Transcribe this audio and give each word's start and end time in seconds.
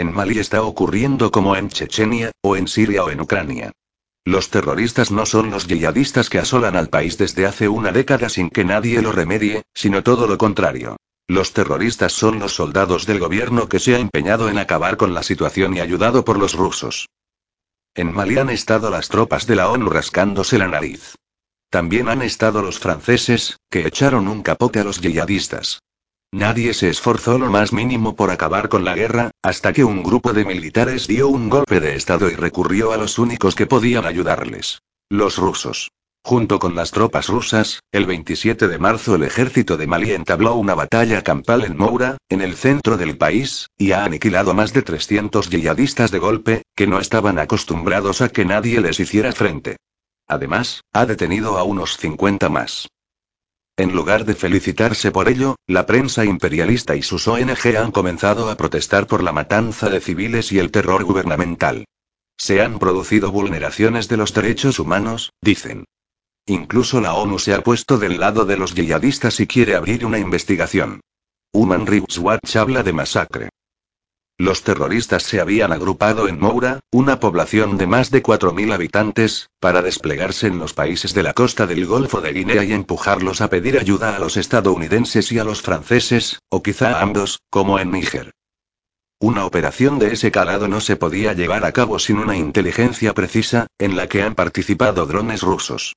En 0.00 0.14
Mali 0.14 0.38
está 0.38 0.62
ocurriendo 0.62 1.30
como 1.30 1.56
en 1.56 1.68
Chechenia, 1.68 2.32
o 2.40 2.56
en 2.56 2.68
Siria 2.68 3.04
o 3.04 3.10
en 3.10 3.20
Ucrania. 3.20 3.70
Los 4.24 4.48
terroristas 4.48 5.10
no 5.10 5.26
son 5.26 5.50
los 5.50 5.66
yihadistas 5.66 6.30
que 6.30 6.38
asolan 6.38 6.74
al 6.74 6.88
país 6.88 7.18
desde 7.18 7.44
hace 7.44 7.68
una 7.68 7.92
década 7.92 8.30
sin 8.30 8.48
que 8.48 8.64
nadie 8.64 9.02
lo 9.02 9.12
remedie, 9.12 9.60
sino 9.74 10.02
todo 10.02 10.26
lo 10.26 10.38
contrario. 10.38 10.96
Los 11.28 11.52
terroristas 11.52 12.14
son 12.14 12.38
los 12.38 12.54
soldados 12.54 13.04
del 13.04 13.18
gobierno 13.18 13.68
que 13.68 13.78
se 13.78 13.94
ha 13.94 13.98
empeñado 13.98 14.48
en 14.48 14.56
acabar 14.56 14.96
con 14.96 15.12
la 15.12 15.22
situación 15.22 15.76
y 15.76 15.80
ayudado 15.80 16.24
por 16.24 16.38
los 16.38 16.54
rusos. 16.54 17.10
En 17.94 18.14
Mali 18.14 18.38
han 18.38 18.48
estado 18.48 18.88
las 18.88 19.10
tropas 19.10 19.46
de 19.46 19.56
la 19.56 19.68
ONU 19.68 19.90
rascándose 19.90 20.56
la 20.56 20.68
nariz. 20.68 21.14
También 21.68 22.08
han 22.08 22.22
estado 22.22 22.62
los 22.62 22.78
franceses, 22.78 23.58
que 23.68 23.86
echaron 23.86 24.28
un 24.28 24.42
capote 24.42 24.80
a 24.80 24.84
los 24.84 25.02
yihadistas. 25.02 25.80
Nadie 26.32 26.74
se 26.74 26.88
esforzó 26.88 27.38
lo 27.38 27.50
más 27.50 27.72
mínimo 27.72 28.14
por 28.14 28.30
acabar 28.30 28.68
con 28.68 28.84
la 28.84 28.94
guerra, 28.94 29.32
hasta 29.42 29.72
que 29.72 29.82
un 29.82 30.04
grupo 30.04 30.32
de 30.32 30.44
militares 30.44 31.08
dio 31.08 31.28
un 31.28 31.48
golpe 31.48 31.80
de 31.80 31.96
Estado 31.96 32.30
y 32.30 32.36
recurrió 32.36 32.92
a 32.92 32.96
los 32.96 33.18
únicos 33.18 33.56
que 33.56 33.66
podían 33.66 34.06
ayudarles. 34.06 34.80
Los 35.08 35.38
rusos. 35.38 35.90
Junto 36.22 36.60
con 36.60 36.76
las 36.76 36.92
tropas 36.92 37.28
rusas, 37.28 37.80
el 37.90 38.06
27 38.06 38.68
de 38.68 38.78
marzo 38.78 39.16
el 39.16 39.24
ejército 39.24 39.76
de 39.76 39.88
Mali 39.88 40.12
entabló 40.12 40.54
una 40.54 40.74
batalla 40.74 41.22
campal 41.22 41.64
en 41.64 41.76
Moura, 41.76 42.18
en 42.28 42.42
el 42.42 42.54
centro 42.54 42.96
del 42.96 43.16
país, 43.16 43.66
y 43.76 43.90
ha 43.90 44.04
aniquilado 44.04 44.54
más 44.54 44.72
de 44.72 44.82
300 44.82 45.50
yihadistas 45.50 46.12
de 46.12 46.18
golpe, 46.20 46.62
que 46.76 46.86
no 46.86 47.00
estaban 47.00 47.40
acostumbrados 47.40 48.20
a 48.20 48.28
que 48.28 48.44
nadie 48.44 48.80
les 48.80 49.00
hiciera 49.00 49.32
frente. 49.32 49.78
Además, 50.28 50.82
ha 50.92 51.06
detenido 51.06 51.58
a 51.58 51.64
unos 51.64 51.96
50 51.96 52.48
más. 52.50 52.88
En 53.80 53.94
lugar 53.94 54.26
de 54.26 54.34
felicitarse 54.34 55.10
por 55.10 55.30
ello, 55.30 55.56
la 55.66 55.86
prensa 55.86 56.26
imperialista 56.26 56.96
y 56.96 57.02
sus 57.02 57.26
ONG 57.26 57.78
han 57.78 57.92
comenzado 57.92 58.50
a 58.50 58.54
protestar 58.54 59.06
por 59.06 59.22
la 59.22 59.32
matanza 59.32 59.88
de 59.88 60.02
civiles 60.02 60.52
y 60.52 60.58
el 60.58 60.70
terror 60.70 61.02
gubernamental. 61.02 61.86
Se 62.36 62.60
han 62.60 62.78
producido 62.78 63.32
vulneraciones 63.32 64.06
de 64.08 64.18
los 64.18 64.34
derechos 64.34 64.80
humanos, 64.80 65.32
dicen. 65.40 65.86
Incluso 66.44 67.00
la 67.00 67.14
ONU 67.14 67.38
se 67.38 67.54
ha 67.54 67.62
puesto 67.62 67.96
del 67.96 68.20
lado 68.20 68.44
de 68.44 68.58
los 68.58 68.74
yihadistas 68.74 69.40
y 69.40 69.46
quiere 69.46 69.74
abrir 69.74 70.04
una 70.04 70.18
investigación. 70.18 71.00
Human 71.52 71.86
Rights 71.86 72.18
Watch 72.18 72.56
habla 72.56 72.82
de 72.82 72.92
masacre. 72.92 73.48
Los 74.40 74.62
terroristas 74.62 75.24
se 75.24 75.38
habían 75.38 75.70
agrupado 75.70 76.26
en 76.26 76.40
Moura, 76.40 76.80
una 76.90 77.20
población 77.20 77.76
de 77.76 77.86
más 77.86 78.10
de 78.10 78.22
4.000 78.22 78.72
habitantes, 78.72 79.50
para 79.60 79.82
desplegarse 79.82 80.46
en 80.46 80.58
los 80.58 80.72
países 80.72 81.12
de 81.12 81.22
la 81.22 81.34
costa 81.34 81.66
del 81.66 81.84
Golfo 81.84 82.22
de 82.22 82.32
Guinea 82.32 82.64
y 82.64 82.72
empujarlos 82.72 83.42
a 83.42 83.50
pedir 83.50 83.78
ayuda 83.78 84.16
a 84.16 84.18
los 84.18 84.38
estadounidenses 84.38 85.30
y 85.30 85.38
a 85.38 85.44
los 85.44 85.60
franceses, 85.60 86.38
o 86.48 86.62
quizá 86.62 86.92
a 86.92 87.02
ambos, 87.02 87.40
como 87.50 87.78
en 87.78 87.90
Níger. 87.90 88.30
Una 89.18 89.44
operación 89.44 89.98
de 89.98 90.14
ese 90.14 90.30
calado 90.30 90.68
no 90.68 90.80
se 90.80 90.96
podía 90.96 91.34
llevar 91.34 91.66
a 91.66 91.72
cabo 91.72 91.98
sin 91.98 92.16
una 92.16 92.34
inteligencia 92.34 93.12
precisa, 93.12 93.66
en 93.78 93.94
la 93.94 94.08
que 94.08 94.22
han 94.22 94.34
participado 94.34 95.04
drones 95.04 95.42
rusos. 95.42 95.96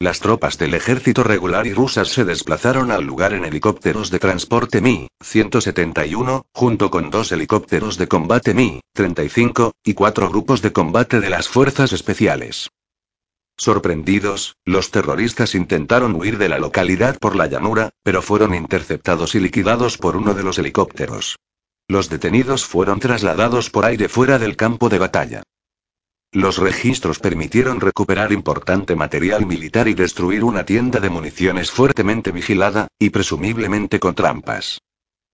Las 0.00 0.20
tropas 0.20 0.58
del 0.58 0.74
ejército 0.74 1.22
regular 1.22 1.66
y 1.66 1.72
rusas 1.72 2.08
se 2.08 2.24
desplazaron 2.24 2.90
al 2.90 3.04
lugar 3.04 3.32
en 3.32 3.44
helicópteros 3.44 4.10
de 4.10 4.18
transporte 4.18 4.80
Mi-171, 4.80 6.42
junto 6.52 6.90
con 6.90 7.10
dos 7.10 7.30
helicópteros 7.32 7.96
de 7.96 8.08
combate 8.08 8.54
Mi-35, 8.54 9.72
y 9.84 9.94
cuatro 9.94 10.28
grupos 10.28 10.62
de 10.62 10.72
combate 10.72 11.20
de 11.20 11.30
las 11.30 11.48
fuerzas 11.48 11.92
especiales. 11.92 12.70
Sorprendidos, 13.56 14.56
los 14.64 14.90
terroristas 14.90 15.54
intentaron 15.54 16.16
huir 16.16 16.38
de 16.38 16.48
la 16.48 16.58
localidad 16.58 17.16
por 17.18 17.36
la 17.36 17.46
llanura, 17.46 17.90
pero 18.02 18.20
fueron 18.20 18.52
interceptados 18.52 19.36
y 19.36 19.40
liquidados 19.40 19.96
por 19.96 20.16
uno 20.16 20.34
de 20.34 20.42
los 20.42 20.58
helicópteros. 20.58 21.36
Los 21.86 22.08
detenidos 22.08 22.64
fueron 22.64 22.98
trasladados 22.98 23.70
por 23.70 23.84
aire 23.84 24.08
fuera 24.08 24.40
del 24.40 24.56
campo 24.56 24.88
de 24.88 24.98
batalla. 24.98 25.42
Los 26.34 26.58
registros 26.58 27.20
permitieron 27.20 27.80
recuperar 27.80 28.32
importante 28.32 28.96
material 28.96 29.46
militar 29.46 29.86
y 29.86 29.94
destruir 29.94 30.42
una 30.42 30.64
tienda 30.64 30.98
de 30.98 31.08
municiones 31.08 31.70
fuertemente 31.70 32.32
vigilada, 32.32 32.88
y 32.98 33.10
presumiblemente 33.10 34.00
con 34.00 34.16
trampas. 34.16 34.80